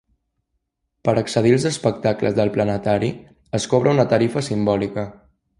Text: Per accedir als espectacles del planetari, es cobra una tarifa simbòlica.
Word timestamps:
Per 1.09 1.13
accedir 1.21 1.51
als 1.57 1.67
espectacles 1.71 2.37
del 2.41 2.53
planetari, 2.57 3.13
es 3.61 3.71
cobra 3.75 3.97
una 3.99 4.11
tarifa 4.15 4.45
simbòlica. 4.53 5.09